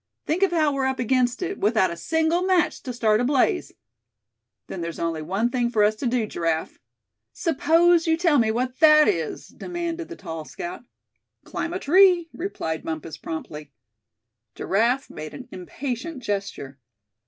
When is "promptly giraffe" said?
13.19-15.11